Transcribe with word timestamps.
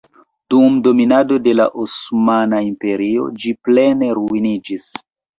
Dum 0.51 0.77
dominado 0.85 1.35
de 1.47 1.51
la 1.59 1.67
Osmana 1.83 2.61
Imperio 2.67 3.27
ĝi 3.43 3.51
plene 3.69 4.09
ruiniĝis. 4.21 4.89